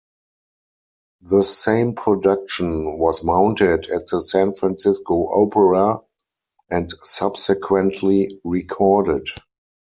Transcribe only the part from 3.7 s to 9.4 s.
at the San Francisco Opera and subsequently recorded.